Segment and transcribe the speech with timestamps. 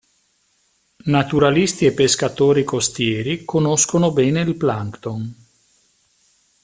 [1.05, 5.35] Naturalisti e pescatori costieri conoscono bene il plankton.